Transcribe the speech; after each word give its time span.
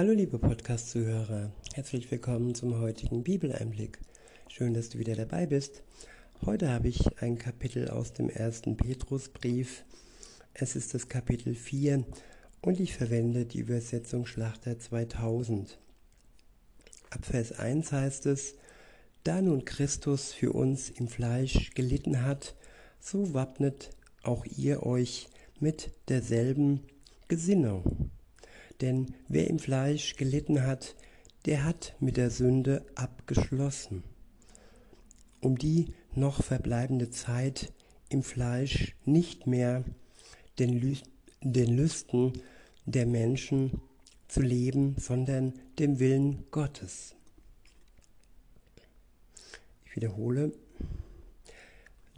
Hallo 0.00 0.12
liebe 0.12 0.38
Podcast-Zuhörer, 0.38 1.52
herzlich 1.74 2.10
willkommen 2.10 2.54
zum 2.54 2.80
heutigen 2.80 3.22
Bibeleinblick. 3.22 3.98
Schön, 4.48 4.72
dass 4.72 4.88
du 4.88 4.98
wieder 4.98 5.14
dabei 5.14 5.44
bist. 5.44 5.82
Heute 6.46 6.70
habe 6.70 6.88
ich 6.88 7.20
ein 7.20 7.36
Kapitel 7.36 7.90
aus 7.90 8.14
dem 8.14 8.30
ersten 8.30 8.78
Petrusbrief. 8.78 9.84
Es 10.54 10.74
ist 10.74 10.94
das 10.94 11.10
Kapitel 11.10 11.54
4 11.54 12.06
und 12.62 12.80
ich 12.80 12.96
verwende 12.96 13.44
die 13.44 13.58
Übersetzung 13.58 14.24
Schlachter 14.24 14.78
2000. 14.78 15.78
Ab 17.10 17.26
Vers 17.26 17.52
1 17.52 17.92
heißt 17.92 18.24
es, 18.24 18.54
da 19.22 19.42
nun 19.42 19.66
Christus 19.66 20.32
für 20.32 20.54
uns 20.54 20.88
im 20.88 21.08
Fleisch 21.08 21.72
gelitten 21.74 22.24
hat, 22.24 22.56
so 23.00 23.34
wappnet 23.34 23.90
auch 24.22 24.46
ihr 24.46 24.82
euch 24.82 25.28
mit 25.58 25.90
derselben 26.08 26.86
Gesinnung. 27.28 28.09
Denn 28.80 29.14
wer 29.28 29.48
im 29.48 29.58
Fleisch 29.58 30.16
gelitten 30.16 30.62
hat, 30.62 30.96
der 31.46 31.64
hat 31.64 31.94
mit 32.00 32.16
der 32.16 32.30
Sünde 32.30 32.84
abgeschlossen, 32.94 34.02
um 35.40 35.56
die 35.58 35.94
noch 36.14 36.42
verbleibende 36.42 37.10
Zeit 37.10 37.72
im 38.08 38.22
Fleisch 38.22 38.94
nicht 39.04 39.46
mehr 39.46 39.84
den, 40.58 40.78
Lü 40.80 40.96
den 41.42 41.76
Lüsten 41.76 42.32
der 42.84 43.06
Menschen 43.06 43.80
zu 44.28 44.42
leben, 44.42 44.96
sondern 44.98 45.54
dem 45.78 45.98
Willen 45.98 46.44
Gottes. 46.50 47.14
Ich 49.86 49.96
wiederhole, 49.96 50.52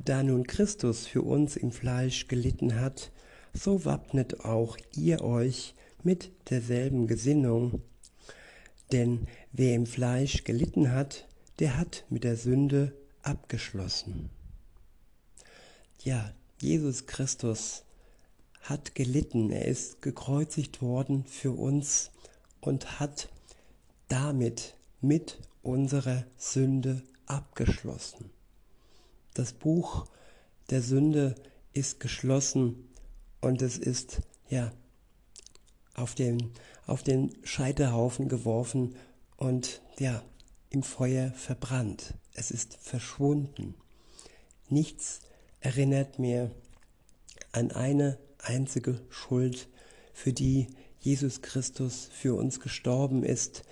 da 0.04 0.22
nun 0.22 0.46
Christus 0.46 1.06
für 1.06 1.22
uns 1.22 1.56
im 1.56 1.70
Fleisch 1.70 2.26
gelitten 2.26 2.80
hat, 2.80 3.12
so 3.54 3.84
wappnet 3.84 4.44
auch 4.44 4.76
ihr 4.96 5.22
euch 5.22 5.74
mit 6.04 6.30
derselben 6.50 7.06
Gesinnung. 7.06 7.82
Denn 8.92 9.26
wer 9.52 9.74
im 9.74 9.86
Fleisch 9.86 10.44
gelitten 10.44 10.92
hat, 10.92 11.26
der 11.58 11.78
hat 11.78 12.04
mit 12.10 12.24
der 12.24 12.36
Sünde 12.36 12.92
abgeschlossen. 13.22 14.30
Ja, 16.02 16.32
Jesus 16.60 17.06
Christus 17.06 17.84
hat 18.62 18.94
gelitten, 18.94 19.50
er 19.50 19.66
ist 19.66 20.02
gekreuzigt 20.02 20.82
worden 20.82 21.24
für 21.26 21.52
uns 21.52 22.10
und 22.60 23.00
hat 23.00 23.28
damit 24.08 24.74
mit 25.00 25.38
unserer 25.62 26.24
Sünde 26.36 27.02
abgeschlossen. 27.26 28.30
Das 29.34 29.52
Buch 29.52 30.06
der 30.70 30.82
Sünde 30.82 31.34
ist 31.72 32.00
geschlossen 32.00 32.88
und 33.40 33.62
es 33.62 33.78
ist 33.78 34.20
ja 34.48 34.72
auf 35.94 36.14
den, 36.14 36.52
auf 36.86 37.02
den 37.02 37.34
Scheiterhaufen 37.44 38.28
geworfen 38.28 38.94
und 39.36 39.82
ja 39.98 40.22
im 40.70 40.82
Feuer 40.82 41.32
verbrannt. 41.32 42.14
Es 42.34 42.50
ist 42.50 42.78
verschwunden. 42.80 43.74
Nichts 44.68 45.20
erinnert 45.60 46.18
mehr 46.18 46.50
an 47.52 47.70
eine 47.70 48.18
einzige 48.38 49.00
Schuld, 49.10 49.68
für 50.14 50.32
die 50.32 50.68
Jesus 51.00 51.42
Christus 51.42 52.08
für 52.12 52.34
uns 52.34 52.60
gestorben 52.60 53.22
ist 53.22 53.64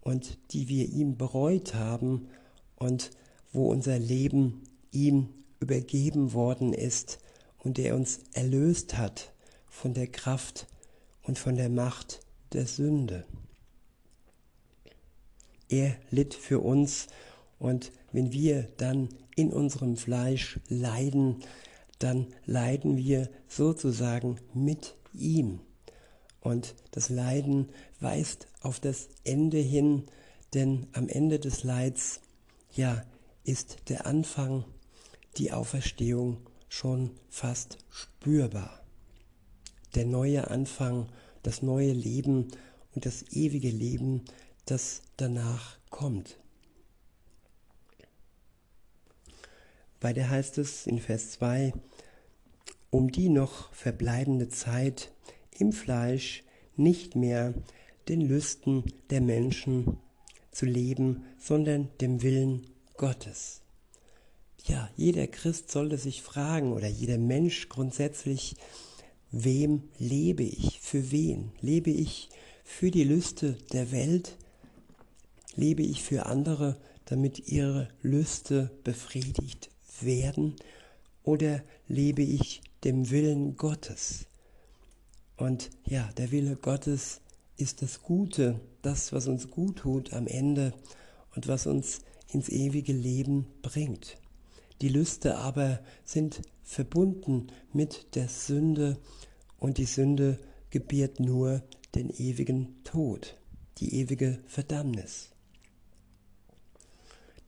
und 0.00 0.38
die 0.52 0.68
wir 0.68 0.88
ihm 0.88 1.16
bereut 1.16 1.74
haben 1.74 2.28
und 2.76 3.10
wo 3.52 3.70
unser 3.70 3.98
Leben 3.98 4.62
ihm 4.90 5.28
übergeben 5.60 6.34
worden 6.34 6.72
ist 6.72 7.18
und 7.58 7.78
der 7.78 7.94
uns 7.94 8.20
erlöst 8.32 8.98
hat 8.98 9.32
von 9.66 9.94
der 9.94 10.08
Kraft 10.08 10.66
und 11.24 11.38
von 11.38 11.56
der 11.56 11.68
Macht 11.68 12.20
der 12.52 12.66
Sünde. 12.66 13.26
Er 15.68 15.96
litt 16.10 16.34
für 16.34 16.60
uns 16.60 17.08
und 17.58 17.92
wenn 18.12 18.32
wir 18.32 18.68
dann 18.76 19.08
in 19.34 19.52
unserem 19.52 19.96
Fleisch 19.96 20.60
leiden, 20.68 21.42
dann 21.98 22.26
leiden 22.44 22.96
wir 22.96 23.28
sozusagen 23.48 24.38
mit 24.52 24.94
ihm. 25.12 25.60
Und 26.40 26.74
das 26.90 27.08
Leiden 27.08 27.70
weist 28.00 28.46
auf 28.60 28.78
das 28.78 29.08
Ende 29.24 29.58
hin, 29.58 30.04
denn 30.52 30.86
am 30.92 31.08
Ende 31.08 31.38
des 31.38 31.64
Leids, 31.64 32.20
ja, 32.74 33.02
ist 33.44 33.88
der 33.88 34.06
Anfang, 34.06 34.64
die 35.36 35.52
Auferstehung 35.52 36.38
schon 36.68 37.10
fast 37.28 37.78
spürbar. 37.90 38.80
Der 39.94 40.04
neue 40.04 40.50
Anfang, 40.50 41.08
das 41.44 41.62
neue 41.62 41.92
Leben 41.92 42.48
und 42.94 43.06
das 43.06 43.22
ewige 43.30 43.70
Leben, 43.70 44.24
das 44.66 45.02
danach 45.16 45.78
kommt. 45.90 46.38
Weiter 50.00 50.28
heißt 50.28 50.58
es 50.58 50.86
in 50.86 50.98
Vers 50.98 51.30
2, 51.32 51.72
um 52.90 53.10
die 53.10 53.28
noch 53.28 53.72
verbleibende 53.72 54.48
Zeit 54.48 55.12
im 55.58 55.72
Fleisch 55.72 56.42
nicht 56.76 57.14
mehr 57.14 57.54
den 58.08 58.20
Lüsten 58.20 58.84
der 59.10 59.20
Menschen 59.20 59.98
zu 60.50 60.66
leben, 60.66 61.24
sondern 61.38 61.88
dem 62.00 62.22
Willen 62.22 62.66
Gottes. 62.96 63.62
Ja, 64.66 64.90
jeder 64.96 65.26
Christ 65.26 65.70
sollte 65.70 65.98
sich 65.98 66.22
fragen 66.22 66.72
oder 66.72 66.88
jeder 66.88 67.18
Mensch 67.18 67.68
grundsätzlich, 67.68 68.56
wem 69.34 69.82
lebe 69.98 70.44
ich? 70.44 70.80
Für 70.80 71.10
wen? 71.10 71.50
Lebe 71.60 71.90
ich 71.90 72.28
für 72.62 72.90
die 72.90 73.04
Lüste 73.04 73.58
der 73.72 73.90
Welt? 73.90 74.36
Lebe 75.56 75.82
ich 75.82 76.02
für 76.02 76.26
andere, 76.26 76.76
damit 77.06 77.48
ihre 77.48 77.88
Lüste 78.02 78.70
befriedigt 78.84 79.70
werden? 80.00 80.54
Oder 81.24 81.62
lebe 81.88 82.22
ich 82.22 82.62
dem 82.84 83.10
Willen 83.10 83.56
Gottes? 83.56 84.26
Und 85.36 85.70
ja, 85.86 86.10
der 86.16 86.30
Wille 86.30 86.56
Gottes 86.56 87.20
ist 87.56 87.82
das 87.82 88.02
Gute, 88.02 88.60
das, 88.82 89.12
was 89.12 89.26
uns 89.26 89.50
gut 89.50 89.78
tut 89.78 90.12
am 90.12 90.26
Ende 90.26 90.72
und 91.34 91.48
was 91.48 91.66
uns 91.66 92.02
ins 92.28 92.48
ewige 92.48 92.92
Leben 92.92 93.46
bringt. 93.62 94.16
Die 94.80 94.88
Lüste 94.88 95.36
aber 95.36 95.80
sind 96.04 96.42
verbunden 96.62 97.48
mit 97.72 98.14
der 98.16 98.28
Sünde 98.28 98.98
und 99.58 99.78
die 99.78 99.84
Sünde 99.84 100.38
gebiert 100.70 101.20
nur 101.20 101.62
den 101.94 102.10
ewigen 102.10 102.82
Tod, 102.84 103.36
die 103.78 104.00
ewige 104.00 104.40
Verdammnis. 104.46 105.30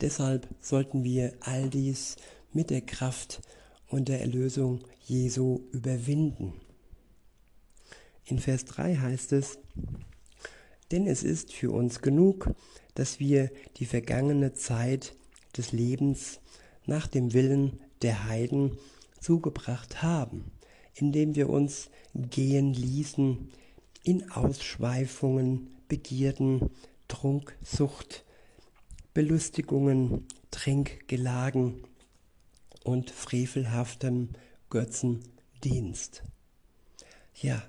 Deshalb 0.00 0.46
sollten 0.60 1.04
wir 1.04 1.32
all 1.40 1.68
dies 1.70 2.16
mit 2.52 2.70
der 2.70 2.82
Kraft 2.82 3.40
und 3.88 4.08
der 4.08 4.20
Erlösung 4.20 4.80
Jesu 5.04 5.60
überwinden. 5.72 6.52
In 8.24 8.38
Vers 8.38 8.64
3 8.66 8.96
heißt 8.96 9.32
es, 9.32 9.58
denn 10.90 11.06
es 11.06 11.22
ist 11.22 11.52
für 11.52 11.70
uns 11.70 12.02
genug, 12.02 12.54
dass 12.94 13.20
wir 13.20 13.50
die 13.76 13.86
vergangene 13.86 14.54
Zeit 14.54 15.14
des 15.56 15.72
Lebens 15.72 16.40
nach 16.86 17.06
dem 17.06 17.32
Willen 17.32 17.80
der 18.02 18.24
Heiden 18.28 18.78
zugebracht 19.20 20.02
haben, 20.02 20.50
indem 20.94 21.34
wir 21.34 21.50
uns 21.50 21.90
gehen 22.14 22.72
ließen 22.72 23.50
in 24.02 24.30
Ausschweifungen, 24.30 25.68
Begierden, 25.88 26.70
Trunksucht, 27.08 28.24
Belustigungen, 29.14 30.26
Trinkgelagen 30.50 31.84
und 32.84 33.10
frevelhaftem 33.10 34.30
Götzendienst. 34.70 36.22
Ja, 37.34 37.62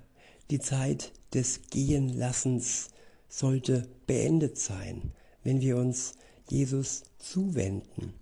die 0.50 0.60
Zeit 0.60 1.12
des 1.34 1.62
Gehenlassens 1.70 2.90
sollte 3.30 3.88
beendet 4.06 4.58
sein, 4.58 5.12
wenn 5.44 5.62
wir 5.62 5.78
uns 5.78 6.14
Jesus 6.50 7.04
zuwenden. 7.20 8.14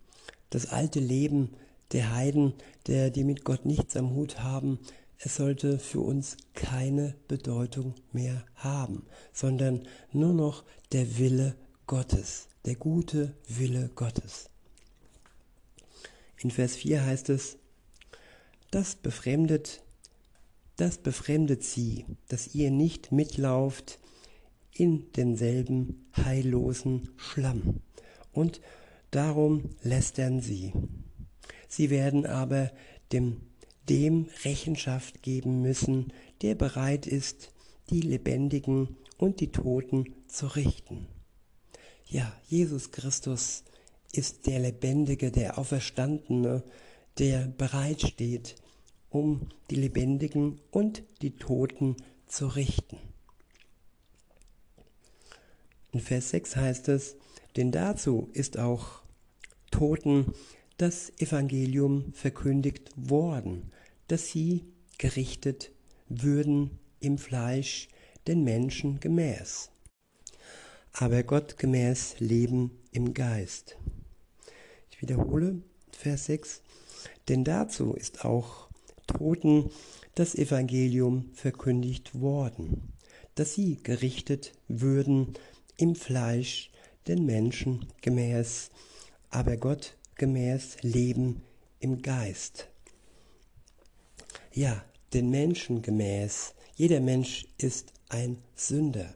Das 0.50 0.68
alte 0.68 1.00
Leben 1.00 1.50
der 1.92 2.14
Heiden, 2.14 2.54
der 2.88 3.10
die 3.10 3.24
mit 3.24 3.44
Gott 3.44 3.66
nichts 3.66 3.96
am 3.96 4.12
Hut 4.16 4.40
haben, 4.40 4.80
es 5.18 5.36
sollte 5.36 5.80
für 5.80 6.02
uns 6.02 6.38
keine 6.54 7.16
Bedeutung 7.28 7.96
mehr 8.12 8.46
haben, 8.56 9.06
sondern 9.34 9.88
nur 10.12 10.34
noch 10.34 10.64
der 10.92 11.18
Wille 11.18 11.56
Gottes, 11.88 12.48
der 12.66 12.76
gute 12.76 13.34
Wille 13.48 13.90
Gottes. 13.96 14.50
In 16.38 16.52
Vers 16.52 16.76
4 16.76 17.06
heißt 17.06 17.30
es, 17.30 17.58
das 18.72 18.96
befremdet, 18.96 19.82
das 20.76 20.98
befremdet 20.98 21.64
sie, 21.64 22.06
dass 22.28 22.54
ihr 22.54 22.72
nicht 22.72 23.12
mitlauft 23.12 24.00
in 24.74 25.12
denselben 25.14 26.06
heillosen 26.18 27.10
Schlamm. 27.16 27.80
Und 28.34 28.60
darum 29.16 29.70
lästern 29.82 30.42
sie. 30.42 30.74
Sie 31.68 31.90
werden 31.90 32.26
aber 32.26 32.72
dem, 33.12 33.42
dem 33.90 34.28
Rechenschaft 34.44 35.22
geben 35.22 35.62
müssen, 35.62 36.12
der 36.42 36.56
bereit 36.56 37.08
ist, 37.08 37.54
die 37.90 38.02
Lebendigen 38.02 38.98
und 39.18 39.40
die 39.40 39.52
Toten 39.52 40.16
zu 40.28 40.48
richten. 40.48 41.08
Ja, 42.08 42.32
Jesus 42.48 42.92
Christus 42.92 43.64
ist 44.12 44.48
der 44.48 44.60
Lebendige, 44.60 45.32
der 45.32 45.58
Auferstandene, 45.58 46.64
der 47.18 47.48
bereitsteht, 47.48 48.56
um 49.10 49.50
die 49.70 49.76
Lebendigen 49.76 50.60
und 50.72 51.04
die 51.22 51.38
Toten 51.38 51.96
zu 52.28 52.48
richten. 52.48 52.98
In 55.92 56.02
Vers 56.02 56.32
6 56.32 56.56
heißt 56.58 56.90
es, 56.90 57.16
denn 57.56 57.72
dazu 57.72 58.30
ist 58.34 58.60
auch 58.60 59.05
Toten 59.76 60.34
das 60.78 61.12
Evangelium 61.20 62.14
verkündigt 62.14 62.92
worden, 62.96 63.74
dass 64.08 64.30
sie 64.30 64.64
gerichtet 64.98 65.70
würden 66.08 66.80
im 67.02 67.18
Fleisch 67.18 67.90
den 68.26 68.46
Menschen 68.46 69.02
gemäß, 69.02 69.72
aber 70.94 71.24
Gott 71.24 71.58
gemäß 71.58 72.16
leben 72.20 72.72
im 72.94 73.14
Geist. 73.14 73.78
Ich 74.92 75.02
wiederhole 75.02 75.62
Vers 75.92 76.28
6, 76.28 76.62
denn 77.28 77.44
dazu 77.44 77.96
ist 77.96 78.24
auch 78.24 78.70
Toten 79.08 79.72
das 80.14 80.36
Evangelium 80.36 81.32
verkündigt 81.34 82.18
worden, 82.22 82.94
dass 83.36 83.56
sie 83.56 83.76
gerichtet 83.84 84.54
würden 84.70 85.34
im 85.76 85.96
Fleisch 85.96 86.72
den 87.10 87.26
Menschen 87.26 87.88
gemäß, 88.02 88.72
aber 89.30 89.58
Gott 89.58 89.98
gemäß 90.16 90.78
leben 90.82 91.42
im 91.80 92.02
Geist. 92.02 92.70
Ja, 94.54 94.84
den 95.14 95.30
Menschen 95.30 95.82
gemäß. 95.82 96.54
Jeder 96.76 97.00
Mensch 97.00 97.48
ist 97.58 97.94
ein 98.10 98.38
Sünder 98.56 99.14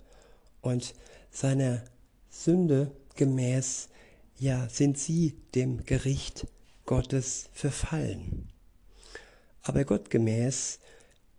und 0.62 0.94
seiner 1.32 1.84
Sünde 2.30 2.92
gemäß, 3.16 3.90
ja, 4.38 4.68
sind 4.70 4.98
sie 4.98 5.36
dem 5.56 5.84
Gericht 5.86 6.48
Gottes 6.86 7.50
verfallen. 7.54 8.50
Aber 9.62 9.84
Gott 9.84 10.10
gemäß 10.10 10.80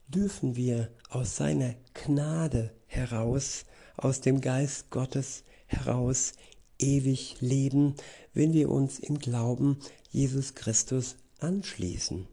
dürfen 0.09 0.57
wir 0.57 0.91
aus 1.09 1.37
seiner 1.37 1.75
Gnade 1.95 2.73
heraus, 2.87 3.65
aus 3.97 4.21
dem 4.21 4.41
Geist 4.41 4.91
Gottes 4.91 5.45
heraus 5.67 6.33
ewig 6.79 7.37
leben, 7.41 7.95
wenn 8.33 8.53
wir 8.53 8.71
uns 8.71 8.99
im 8.99 9.19
Glauben 9.19 9.79
Jesus 10.11 10.55
Christus 10.55 11.17
anschließen, 11.39 12.27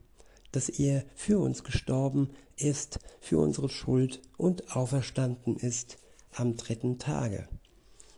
dass 0.51 0.69
er 0.69 1.05
für 1.15 1.39
uns 1.39 1.63
gestorben 1.63 2.29
ist, 2.55 2.99
für 3.19 3.39
unsere 3.39 3.69
Schuld 3.69 4.21
und 4.37 4.75
auferstanden 4.75 5.55
ist 5.55 5.97
am 6.33 6.55
dritten 6.57 6.99
Tage. 6.99 7.47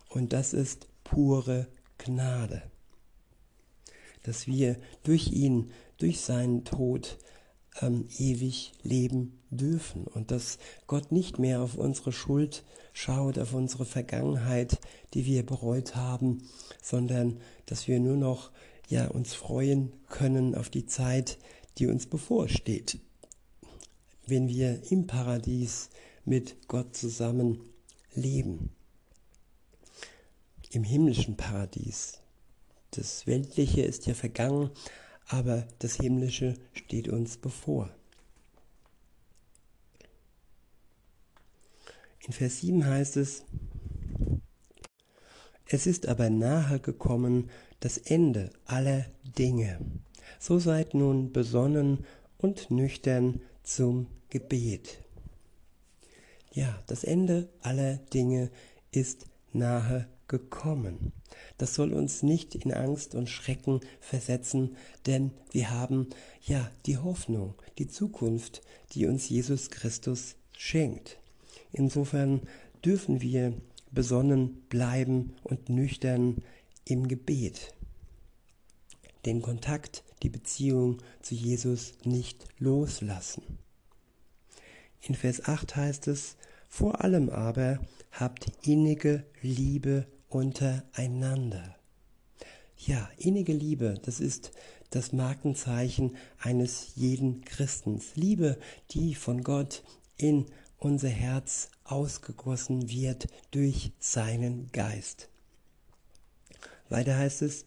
Und 0.08 0.32
das 0.32 0.52
ist 0.52 0.88
pure 1.04 1.68
Gnade, 1.98 2.62
dass 4.22 4.46
wir 4.46 4.76
durch 5.02 5.28
ihn, 5.28 5.70
durch 5.98 6.20
seinen 6.20 6.64
Tod 6.64 7.18
ähm, 7.80 8.08
ewig 8.18 8.72
leben 8.82 9.39
dürfen 9.50 10.06
und 10.06 10.30
dass 10.30 10.58
Gott 10.86 11.12
nicht 11.12 11.38
mehr 11.38 11.60
auf 11.60 11.76
unsere 11.76 12.12
Schuld 12.12 12.64
schaut, 12.92 13.38
auf 13.38 13.54
unsere 13.54 13.84
Vergangenheit, 13.84 14.78
die 15.14 15.26
wir 15.26 15.44
bereut 15.44 15.96
haben, 15.96 16.48
sondern 16.82 17.40
dass 17.66 17.88
wir 17.88 18.00
nur 18.00 18.16
noch 18.16 18.50
ja 18.88 19.08
uns 19.08 19.34
freuen 19.34 19.92
können 20.08 20.54
auf 20.54 20.70
die 20.70 20.86
Zeit, 20.86 21.38
die 21.78 21.86
uns 21.86 22.06
bevorsteht, 22.06 22.98
wenn 24.26 24.48
wir 24.48 24.80
im 24.90 25.06
Paradies 25.06 25.90
mit 26.24 26.68
Gott 26.68 26.96
zusammen 26.96 27.60
leben. 28.14 28.70
Im 30.70 30.84
himmlischen 30.84 31.36
Paradies. 31.36 32.20
Das 32.92 33.26
Weltliche 33.26 33.82
ist 33.82 34.06
ja 34.06 34.14
vergangen, 34.14 34.70
aber 35.26 35.66
das 35.78 35.94
Himmlische 35.94 36.54
steht 36.74 37.08
uns 37.08 37.36
bevor. 37.36 37.90
In 42.26 42.32
Vers 42.32 42.60
7 42.60 42.84
heißt 42.84 43.16
es, 43.16 43.44
es 45.66 45.86
ist 45.86 46.08
aber 46.08 46.30
nahe 46.30 46.80
gekommen 46.80 47.48
das 47.78 47.96
Ende 47.96 48.50
aller 48.66 49.06
Dinge. 49.38 49.78
So 50.38 50.58
seid 50.58 50.94
nun 50.94 51.32
besonnen 51.32 52.04
und 52.38 52.70
nüchtern 52.70 53.40
zum 53.62 54.08
Gebet. 54.30 54.98
Ja, 56.52 56.82
das 56.88 57.04
Ende 57.04 57.48
aller 57.62 57.98
Dinge 57.98 58.50
ist 58.90 59.26
nahe 59.52 60.08
gekommen. 60.26 61.12
Das 61.56 61.74
soll 61.74 61.92
uns 61.92 62.24
nicht 62.24 62.56
in 62.56 62.72
Angst 62.72 63.14
und 63.14 63.28
Schrecken 63.28 63.80
versetzen, 64.00 64.76
denn 65.06 65.30
wir 65.52 65.70
haben 65.70 66.08
ja 66.42 66.68
die 66.86 66.98
Hoffnung, 66.98 67.54
die 67.78 67.86
Zukunft, 67.86 68.62
die 68.92 69.06
uns 69.06 69.28
Jesus 69.28 69.70
Christus 69.70 70.34
schenkt. 70.56 71.19
Insofern 71.72 72.42
dürfen 72.84 73.20
wir 73.20 73.54
besonnen 73.90 74.62
bleiben 74.68 75.34
und 75.42 75.68
nüchtern 75.68 76.42
im 76.84 77.08
Gebet. 77.08 77.74
Den 79.26 79.42
Kontakt, 79.42 80.02
die 80.22 80.30
Beziehung 80.30 80.98
zu 81.20 81.34
Jesus 81.34 81.94
nicht 82.04 82.46
loslassen. 82.58 83.42
In 85.02 85.14
Vers 85.14 85.44
8 85.46 85.76
heißt 85.76 86.08
es, 86.08 86.36
vor 86.68 87.02
allem 87.02 87.30
aber 87.30 87.80
habt 88.12 88.52
innige 88.62 89.24
Liebe 89.42 90.06
untereinander. 90.28 91.76
Ja, 92.76 93.10
innige 93.18 93.52
Liebe, 93.52 93.98
das 94.02 94.20
ist 94.20 94.52
das 94.90 95.12
Markenzeichen 95.12 96.16
eines 96.38 96.94
jeden 96.96 97.44
Christens. 97.44 98.16
Liebe, 98.16 98.58
die 98.90 99.14
von 99.14 99.42
Gott 99.42 99.82
in 100.16 100.46
unser 100.80 101.08
Herz 101.08 101.70
ausgegossen 101.84 102.90
wird 102.90 103.28
durch 103.52 103.92
seinen 104.00 104.72
Geist. 104.72 105.28
Weiter 106.88 107.16
heißt 107.16 107.42
es, 107.42 107.66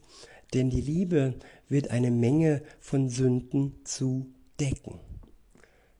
denn 0.52 0.68
die 0.68 0.80
Liebe 0.80 1.34
wird 1.68 1.90
eine 1.90 2.10
Menge 2.10 2.62
von 2.80 3.08
Sünden 3.08 3.74
zu 3.84 4.26
decken. 4.60 5.00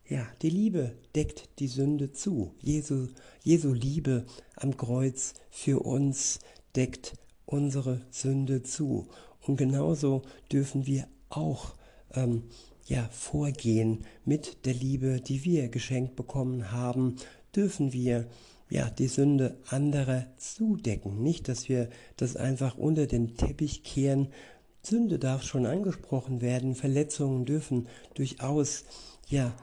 Ja, 0.06 0.26
die 0.42 0.50
Liebe 0.50 0.94
deckt 1.14 1.48
die 1.58 1.68
Sünde 1.68 2.12
zu. 2.12 2.54
Jesu, 2.60 3.08
Jesu 3.42 3.72
Liebe 3.72 4.26
am 4.56 4.76
Kreuz 4.76 5.32
für 5.50 5.80
uns 5.80 6.40
deckt 6.76 7.14
unsere 7.46 8.02
Sünde 8.10 8.62
zu. 8.62 9.08
Und 9.40 9.56
genauso 9.56 10.22
dürfen 10.52 10.86
wir 10.86 11.08
auch 11.30 11.74
ähm, 12.12 12.44
ja, 12.86 13.08
vorgehen 13.10 14.04
mit 14.24 14.66
der 14.66 14.74
Liebe, 14.74 15.20
die 15.20 15.44
wir 15.44 15.68
geschenkt 15.68 16.16
bekommen 16.16 16.70
haben, 16.72 17.16
dürfen 17.54 17.92
wir 17.92 18.26
ja, 18.70 18.90
die 18.90 19.08
Sünde 19.08 19.56
anderer 19.68 20.26
zudecken. 20.36 21.22
Nicht, 21.22 21.48
dass 21.48 21.68
wir 21.68 21.88
das 22.16 22.36
einfach 22.36 22.76
unter 22.76 23.06
den 23.06 23.36
Teppich 23.36 23.84
kehren. 23.84 24.28
Sünde 24.82 25.18
darf 25.18 25.42
schon 25.42 25.66
angesprochen 25.66 26.40
werden. 26.40 26.74
Verletzungen 26.74 27.44
dürfen 27.44 27.88
durchaus, 28.14 28.84
ja, 29.28 29.54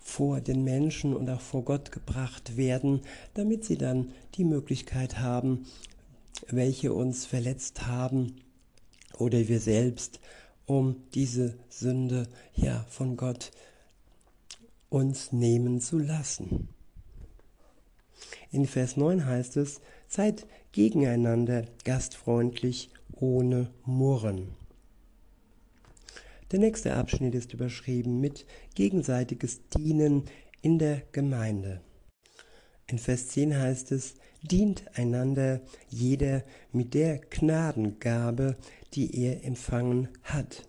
vor 0.00 0.40
den 0.40 0.64
Menschen 0.64 1.14
und 1.14 1.28
auch 1.30 1.40
vor 1.40 1.64
Gott 1.64 1.92
gebracht 1.92 2.56
werden, 2.56 3.02
damit 3.34 3.64
sie 3.64 3.76
dann 3.76 4.12
die 4.34 4.44
Möglichkeit 4.44 5.18
haben, 5.18 5.66
welche 6.48 6.92
uns 6.92 7.26
verletzt 7.26 7.86
haben 7.86 8.36
oder 9.18 9.48
wir 9.48 9.60
selbst, 9.60 10.20
um 10.70 11.02
diese 11.14 11.58
Sünde 11.68 12.28
ja 12.54 12.86
von 12.88 13.16
Gott 13.16 13.50
uns 14.88 15.32
nehmen 15.32 15.80
zu 15.80 15.98
lassen. 15.98 16.68
In 18.52 18.66
Vers 18.66 18.96
9 18.96 19.26
heißt 19.26 19.56
es, 19.56 19.80
seid 20.06 20.46
gegeneinander 20.70 21.64
gastfreundlich 21.82 22.90
ohne 23.10 23.72
Murren. 23.84 24.52
Der 26.52 26.60
nächste 26.60 26.94
Abschnitt 26.94 27.34
ist 27.34 27.52
überschrieben 27.52 28.20
mit 28.20 28.46
gegenseitiges 28.76 29.66
Dienen 29.70 30.26
in 30.62 30.78
der 30.78 31.02
Gemeinde. 31.10 31.80
In 32.90 32.98
Vers 32.98 33.28
10 33.28 33.56
heißt 33.56 33.92
es, 33.92 34.16
dient 34.42 34.82
einander 34.98 35.60
jeder 35.90 36.42
mit 36.72 36.92
der 36.94 37.18
Gnadengabe, 37.18 38.56
die 38.94 39.16
er 39.22 39.44
empfangen 39.44 40.08
hat. 40.24 40.66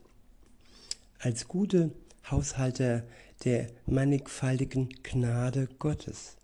Als 1.18 1.48
gute 1.48 1.90
Haushalter 2.30 3.04
der 3.44 3.66
mannigfaltigen 3.88 4.90
Gnade 5.01 5.68
Gottes. 5.80 6.38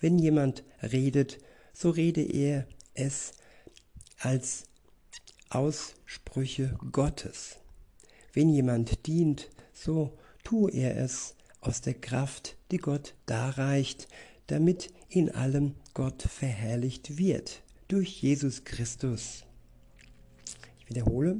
Wenn 0.00 0.18
jemand 0.18 0.64
redet, 0.82 1.38
so 1.72 1.90
rede 1.90 2.22
er 2.22 2.66
es 2.94 3.30
als 4.18 4.64
Aussprüche 5.50 6.76
Gottes. 6.90 7.58
Wenn 8.32 8.48
jemand 8.48 9.06
dient, 9.06 9.50
so 9.72 10.18
tue 10.42 10.72
er 10.72 10.96
es 10.96 11.36
aus 11.60 11.80
der 11.80 11.94
Kraft, 11.94 12.56
die 12.72 12.78
Gott 12.78 13.14
darreicht, 13.26 14.08
damit 14.46 14.92
in 15.08 15.30
allem 15.30 15.74
Gott 15.94 16.22
verherrlicht 16.22 17.18
wird 17.18 17.62
durch 17.88 18.22
Jesus 18.22 18.64
Christus. 18.64 19.44
Ich 20.80 20.88
wiederhole, 20.90 21.38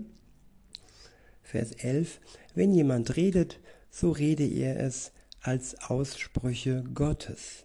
Vers 1.42 1.72
11, 1.72 2.20
wenn 2.54 2.72
jemand 2.72 3.16
redet, 3.16 3.60
so 3.90 4.10
rede 4.10 4.44
er 4.44 4.80
es 4.80 5.12
als 5.40 5.80
Aussprüche 5.82 6.82
Gottes. 6.94 7.64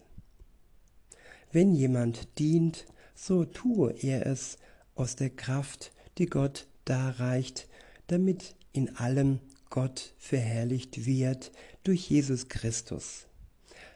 Wenn 1.50 1.74
jemand 1.74 2.38
dient, 2.38 2.86
so 3.14 3.44
tue 3.44 3.92
er 4.00 4.26
es 4.26 4.58
aus 4.94 5.16
der 5.16 5.30
Kraft, 5.30 5.92
die 6.18 6.26
Gott 6.26 6.66
darreicht, 6.84 7.68
damit 8.06 8.54
in 8.72 8.96
allem 8.96 9.40
Gott 9.68 10.14
verherrlicht 10.18 11.06
wird 11.06 11.50
durch 11.82 12.08
Jesus 12.08 12.48
Christus. 12.48 13.26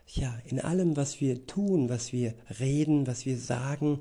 Ja, 0.06 0.38
in 0.44 0.60
allem, 0.60 0.96
was 0.96 1.20
wir 1.20 1.46
tun, 1.46 1.88
was 1.88 2.12
wir 2.12 2.34
reden, 2.60 3.06
was 3.06 3.26
wir 3.26 3.38
sagen 3.38 4.00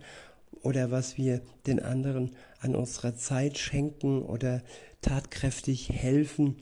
oder 0.61 0.91
was 0.91 1.17
wir 1.17 1.41
den 1.65 1.79
anderen 1.79 2.35
an 2.59 2.75
unserer 2.75 3.15
Zeit 3.15 3.57
schenken 3.57 4.21
oder 4.21 4.61
tatkräftig 5.01 5.89
helfen, 5.89 6.57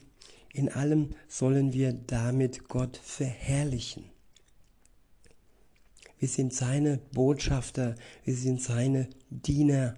in 0.54 0.70
allem 0.70 1.10
sollen 1.28 1.74
wir 1.74 1.94
damit 1.94 2.68
Gott 2.68 2.98
verherrlichen. 2.98 4.06
Wir 6.20 6.30
sind 6.30 6.54
seine 6.54 7.00
Botschafter, 7.12 7.96
wir 8.24 8.36
sind 8.36 8.62
seine 8.62 9.10
Diener 9.30 9.96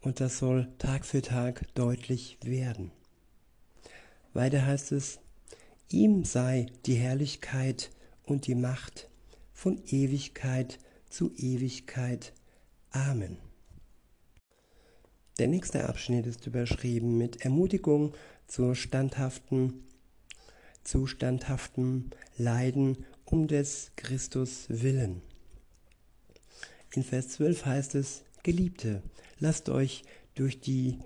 und 0.00 0.20
das 0.20 0.38
soll 0.38 0.68
Tag 0.78 1.04
für 1.04 1.20
Tag 1.20 1.66
deutlich 1.74 2.38
werden. 2.42 2.92
Weiter 4.32 4.64
heißt 4.64 4.92
es, 4.92 5.18
ihm 5.90 6.24
sei 6.24 6.66
die 6.86 6.94
Herrlichkeit 6.94 7.90
und 8.26 8.46
die 8.46 8.54
Macht 8.54 9.08
von 9.52 9.80
Ewigkeit 9.86 10.78
zu 11.08 11.32
Ewigkeit. 11.34 12.34
Amen. 12.90 13.38
Der 15.38 15.48
nächste 15.48 15.88
Abschnitt 15.88 16.26
ist 16.26 16.46
überschrieben 16.46 17.16
mit 17.16 17.42
Ermutigung 17.42 18.14
zur 18.46 18.74
standhaften, 18.74 19.84
zu 20.82 21.06
standhaftem 21.06 22.10
Leiden 22.36 23.04
um 23.24 23.48
des 23.48 23.92
Christus 23.96 24.66
willen. 24.68 25.22
In 26.94 27.02
Vers 27.02 27.28
12 27.30 27.66
heißt 27.66 27.94
es, 27.96 28.24
Geliebte, 28.42 29.02
lasst 29.38 29.68
euch 29.68 30.04
durch 30.34 30.60
die 30.60 30.98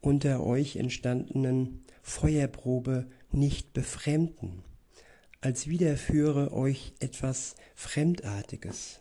unter 0.00 0.44
euch 0.44 0.76
entstandenen 0.76 1.84
Feuerprobe 2.02 3.06
nicht 3.30 3.72
befremden, 3.72 4.62
als 5.42 5.66
widerführe 5.66 6.52
euch 6.52 6.94
etwas 7.00 7.56
Fremdartiges, 7.74 9.00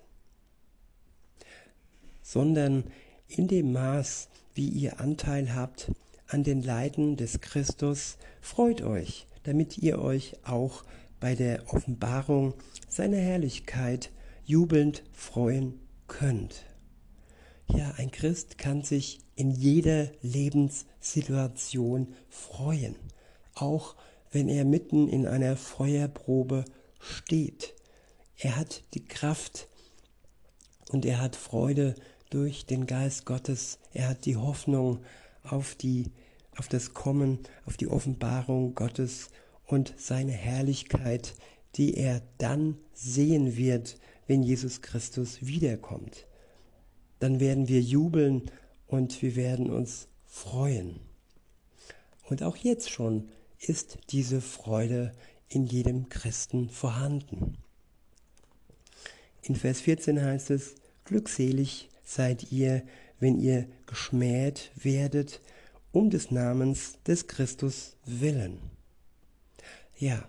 sondern 2.23 2.83
in 3.27 3.47
dem 3.47 3.71
Maß, 3.71 4.27
wie 4.53 4.67
ihr 4.67 4.99
Anteil 4.99 5.55
habt 5.55 5.91
an 6.27 6.43
den 6.43 6.61
Leiden 6.63 7.15
des 7.15 7.41
Christus, 7.41 8.17
freut 8.41 8.81
euch, 8.81 9.27
damit 9.43 9.77
ihr 9.77 9.99
euch 9.99 10.35
auch 10.43 10.83
bei 11.19 11.35
der 11.35 11.71
Offenbarung 11.73 12.55
seiner 12.89 13.17
Herrlichkeit 13.17 14.11
jubelnd 14.43 15.03
freuen 15.13 15.79
könnt. 16.07 16.65
Ja, 17.67 17.93
ein 17.97 18.11
Christ 18.11 18.57
kann 18.57 18.81
sich 18.81 19.19
in 19.35 19.51
jeder 19.51 20.09
Lebenssituation 20.21 22.15
freuen, 22.29 22.95
auch 23.53 23.95
wenn 24.31 24.47
er 24.47 24.65
mitten 24.65 25.07
in 25.07 25.27
einer 25.27 25.57
Feuerprobe 25.57 26.65
steht. 26.99 27.75
Er 28.37 28.55
hat 28.55 28.83
die 28.93 29.05
Kraft 29.05 29.67
und 30.89 31.05
er 31.05 31.21
hat 31.21 31.35
Freude 31.35 31.95
durch 32.29 32.65
den 32.65 32.85
Geist 32.85 33.25
Gottes. 33.25 33.79
Er 33.93 34.09
hat 34.09 34.25
die 34.25 34.37
Hoffnung 34.37 34.99
auf 35.43 35.75
die 35.75 36.11
auf 36.57 36.67
das 36.67 36.93
Kommen, 36.93 37.39
auf 37.65 37.77
die 37.77 37.87
Offenbarung 37.87 38.75
Gottes 38.75 39.29
und 39.65 39.93
seine 39.97 40.33
Herrlichkeit, 40.33 41.33
die 41.75 41.95
er 41.95 42.21
dann 42.37 42.77
sehen 42.93 43.55
wird, 43.55 43.97
wenn 44.27 44.43
Jesus 44.43 44.81
Christus 44.81 45.45
wiederkommt. 45.45 46.27
Dann 47.19 47.39
werden 47.39 47.67
wir 47.67 47.81
jubeln 47.81 48.51
und 48.87 49.21
wir 49.21 49.35
werden 49.35 49.69
uns 49.69 50.07
freuen. 50.25 50.99
Und 52.29 52.43
auch 52.43 52.57
jetzt 52.57 52.89
schon 52.89 53.29
ist 53.61 53.99
diese 54.09 54.41
Freude 54.41 55.11
in 55.47 55.65
jedem 55.65 56.09
Christen 56.09 56.69
vorhanden. 56.69 57.57
In 59.43 59.55
Vers 59.55 59.81
14 59.81 60.21
heißt 60.21 60.51
es, 60.51 60.75
Glückselig 61.05 61.89
seid 62.03 62.51
ihr, 62.51 62.83
wenn 63.19 63.39
ihr 63.39 63.67
geschmäht 63.85 64.71
werdet, 64.75 65.41
um 65.91 66.09
des 66.09 66.31
Namens 66.31 66.97
des 67.05 67.27
Christus 67.27 67.97
willen. 68.05 68.59
Ja, 69.97 70.23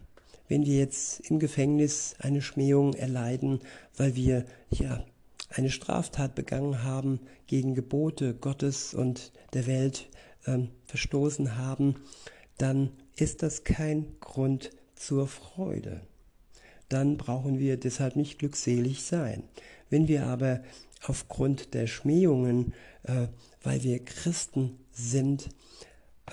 wenn 0.48 0.66
wir 0.66 0.76
jetzt 0.76 1.20
im 1.30 1.38
Gefängnis 1.38 2.14
eine 2.18 2.42
Schmähung 2.42 2.94
erleiden, 2.94 3.60
weil 3.96 4.16
wir 4.16 4.44
ja 4.70 5.04
eine 5.50 5.70
Straftat 5.70 6.34
begangen 6.34 6.82
haben, 6.82 7.20
gegen 7.46 7.74
Gebote 7.74 8.34
Gottes 8.34 8.92
und 8.94 9.32
der 9.52 9.66
Welt 9.66 10.08
ähm, 10.46 10.70
verstoßen 10.86 11.56
haben, 11.56 11.96
dann 12.58 12.90
ist 13.16 13.42
das 13.42 13.64
kein 13.64 14.06
Grund 14.20 14.70
zur 14.94 15.26
Freude. 15.26 16.02
Dann 16.88 17.16
brauchen 17.16 17.58
wir 17.58 17.76
deshalb 17.76 18.16
nicht 18.16 18.38
glückselig 18.38 19.02
sein. 19.02 19.44
Wenn 19.90 20.08
wir 20.08 20.26
aber 20.26 20.62
aufgrund 21.04 21.74
der 21.74 21.86
Schmähungen, 21.86 22.74
äh, 23.04 23.28
weil 23.62 23.82
wir 23.82 24.04
Christen 24.04 24.78
sind, 24.92 25.48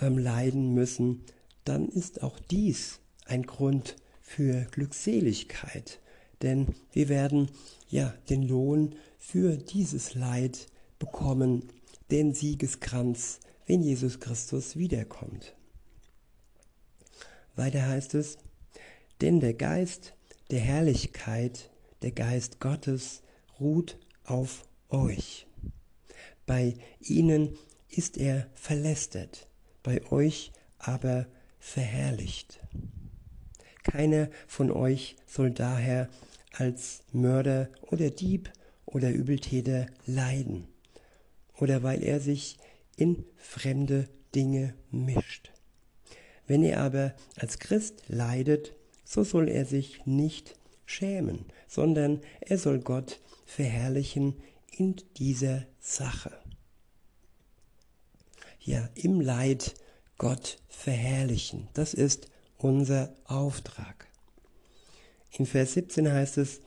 ähm, 0.01 0.17
leiden 0.17 0.73
müssen, 0.73 1.23
dann 1.65 1.87
ist 1.87 2.23
auch 2.23 2.39
dies 2.39 2.99
ein 3.25 3.43
Grund 3.43 3.95
für 4.21 4.65
Glückseligkeit. 4.71 5.99
Denn 6.41 6.75
wir 6.91 7.09
werden 7.09 7.49
ja 7.89 8.13
den 8.29 8.43
Lohn 8.43 8.95
für 9.17 9.57
dieses 9.57 10.15
Leid 10.15 10.67
bekommen, 10.99 11.69
den 12.11 12.33
Siegeskranz, 12.33 13.39
wenn 13.65 13.81
Jesus 13.81 14.19
Christus 14.19 14.77
wiederkommt. 14.77 15.55
Weiter 17.59 17.85
heißt 17.85 18.15
es, 18.15 18.37
denn 19.19 19.41
der 19.41 19.53
Geist 19.53 20.13
der 20.49 20.61
Herrlichkeit, 20.61 21.69
der 22.01 22.11
Geist 22.11 22.61
Gottes 22.61 23.21
ruht 23.59 23.97
auf 24.23 24.65
euch. 24.87 25.45
Bei 26.45 26.75
ihnen 27.01 27.57
ist 27.89 28.17
er 28.17 28.47
verlästert, 28.53 29.49
bei 29.83 30.01
euch 30.09 30.53
aber 30.77 31.27
verherrlicht. 31.59 32.61
Keiner 33.83 34.29
von 34.47 34.71
euch 34.71 35.17
soll 35.27 35.51
daher 35.51 36.07
als 36.53 37.01
Mörder 37.11 37.69
oder 37.81 38.09
Dieb 38.09 38.51
oder 38.85 39.11
Übeltäter 39.11 39.87
leiden, 40.05 40.69
oder 41.57 41.83
weil 41.83 42.03
er 42.03 42.21
sich 42.21 42.57
in 42.95 43.25
fremde 43.35 44.07
Dinge 44.33 44.75
mischt. 44.91 45.51
Wenn 46.49 46.63
er 46.63 46.81
aber 46.81 47.13
als 47.35 47.59
Christ 47.59 48.01
leidet, 48.07 48.73
so 49.05 49.23
soll 49.23 49.47
er 49.49 49.65
sich 49.65 50.03
nicht 50.07 50.55
schämen, 50.87 51.45
sondern 51.67 52.21
er 52.41 52.57
soll 52.57 52.79
Gott 52.79 53.19
verherrlichen 53.45 54.33
in 54.75 54.95
dieser 55.17 55.67
Sache. 55.79 56.33
Ja, 58.59 58.89
im 58.95 59.21
Leid 59.21 59.75
Gott 60.17 60.57
verherrlichen, 60.67 61.67
das 61.75 61.93
ist 61.93 62.31
unser 62.57 63.15
Auftrag. 63.25 64.07
In 65.37 65.45
Vers 65.45 65.73
17 65.73 66.11
heißt 66.11 66.39
es, 66.39 66.61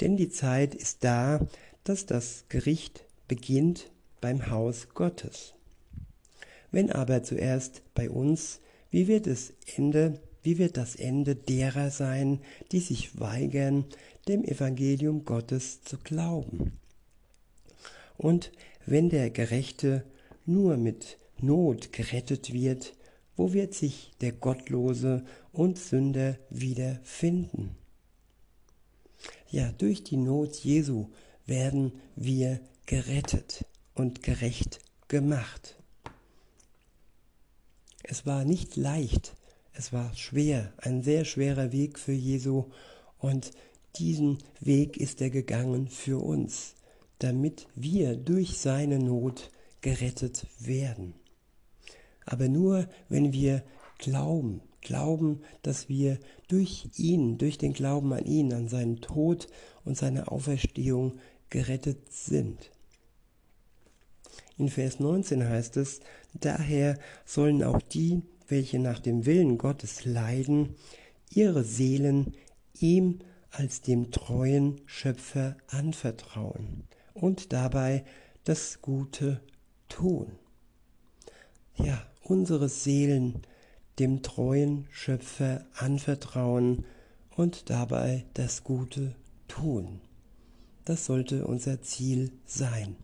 denn 0.00 0.16
die 0.16 0.30
Zeit 0.30 0.74
ist 0.74 1.04
da, 1.04 1.46
dass 1.84 2.06
das 2.06 2.44
Gericht 2.48 3.04
beginnt 3.28 3.92
beim 4.20 4.50
Haus 4.50 4.88
Gottes. 4.94 5.54
Wenn 6.72 6.90
aber 6.90 7.22
zuerst 7.22 7.82
bei 7.94 8.10
uns, 8.10 8.60
wie 8.90 9.08
wird 9.08 9.26
es 9.26 9.52
Ende, 9.76 10.20
wie 10.42 10.58
wird 10.58 10.76
das 10.76 10.96
Ende 10.96 11.36
derer 11.36 11.90
sein, 11.90 12.40
die 12.72 12.80
sich 12.80 13.18
weigern, 13.20 13.84
dem 14.28 14.44
Evangelium 14.44 15.24
Gottes 15.24 15.82
zu 15.82 15.98
glauben? 15.98 16.72
Und 18.16 18.50
wenn 18.86 19.10
der 19.10 19.30
Gerechte 19.30 20.04
nur 20.46 20.76
mit 20.76 21.18
Not 21.40 21.92
gerettet 21.92 22.52
wird, 22.52 22.94
wo 23.36 23.52
wird 23.52 23.74
sich 23.74 24.10
der 24.20 24.32
Gottlose 24.32 25.24
und 25.52 25.78
Sünder 25.78 26.38
wiederfinden? 26.50 27.76
Ja, 29.50 29.70
durch 29.72 30.02
die 30.02 30.16
Not 30.16 30.56
Jesu 30.56 31.08
werden 31.46 31.92
wir 32.16 32.60
gerettet 32.86 33.64
und 33.94 34.22
gerecht 34.22 34.80
gemacht. 35.06 35.77
Es 38.10 38.26
war 38.26 38.44
nicht 38.44 38.76
leicht, 38.76 39.36
es 39.72 39.92
war 39.92 40.14
schwer, 40.16 40.72
ein 40.78 41.02
sehr 41.02 41.24
schwerer 41.24 41.72
Weg 41.72 41.98
für 41.98 42.12
Jesu 42.12 42.64
und 43.18 43.52
Diesen 43.96 44.38
Weg 44.60 44.96
ist 44.96 45.20
er 45.20 45.30
gegangen 45.30 45.88
für 45.88 46.22
uns, 46.22 46.74
damit 47.18 47.66
wir 47.74 48.16
durch 48.16 48.58
seine 48.58 49.00
Not 49.00 49.50
gerettet 49.80 50.46
werden. 50.60 51.14
Aber 52.24 52.48
nur 52.48 52.88
wenn 53.08 53.32
wir 53.32 53.64
glauben, 53.98 54.60
glauben, 54.82 55.40
dass 55.62 55.88
wir 55.88 56.18
durch 56.46 56.88
ihn, 56.96 57.38
durch 57.38 57.58
den 57.58 57.72
Glauben 57.72 58.12
an 58.12 58.24
ihn, 58.24 58.52
an 58.52 58.68
seinen 58.68 59.00
Tod 59.00 59.48
und 59.84 59.96
seine 59.96 60.30
Auferstehung 60.30 61.18
gerettet 61.50 62.12
sind. 62.12 62.70
In 64.58 64.68
Vers 64.68 65.00
19 65.00 65.48
heißt 65.48 65.76
es, 65.76 66.00
daher 66.34 66.98
sollen 67.24 67.62
auch 67.62 67.80
die, 67.80 68.22
welche 68.48 68.78
nach 68.78 68.98
dem 68.98 69.26
Willen 69.26 69.58
Gottes 69.58 70.04
leiden, 70.04 70.74
ihre 71.30 71.64
Seelen 71.64 72.34
ihm 72.78 73.20
als 73.50 73.80
dem 73.80 74.10
treuen 74.10 74.80
Schöpfer 74.86 75.56
anvertrauen 75.68 76.84
und 77.14 77.52
dabei 77.52 78.04
das 78.44 78.80
Gute 78.82 79.40
tun. 79.88 80.32
Ja, 81.76 82.06
unsere 82.22 82.68
Seelen 82.68 83.42
dem 83.98 84.22
treuen 84.22 84.86
Schöpfer 84.90 85.66
anvertrauen 85.74 86.84
und 87.36 87.70
dabei 87.70 88.24
das 88.34 88.64
Gute 88.64 89.14
tun. 89.48 90.00
Das 90.84 91.06
sollte 91.06 91.46
unser 91.46 91.82
Ziel 91.82 92.32
sein. 92.46 92.96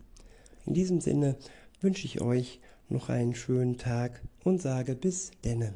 In 0.65 0.73
diesem 0.73 1.01
Sinne 1.01 1.37
wünsche 1.81 2.05
ich 2.05 2.21
euch 2.21 2.59
noch 2.89 3.09
einen 3.09 3.35
schönen 3.35 3.77
Tag 3.77 4.21
und 4.43 4.61
sage 4.61 4.95
bis 4.95 5.31
denne. 5.43 5.73